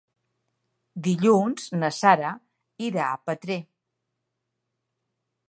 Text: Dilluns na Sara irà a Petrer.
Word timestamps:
Dilluns 1.07 1.67
na 1.83 1.91
Sara 1.97 2.33
irà 2.89 3.07
a 3.11 3.21
Petrer. 3.29 3.61